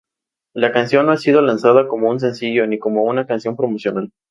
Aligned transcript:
La 0.55 0.71
canción 0.71 1.05
no 1.05 1.11
ha 1.11 1.17
sido 1.17 1.43
lanzada 1.43 1.87
como 1.87 2.09
un 2.09 2.19
sencillo 2.19 2.65
ni 2.65 2.79
como 2.79 3.03
una 3.03 3.27
canción 3.27 3.55
promocional. 3.55 4.11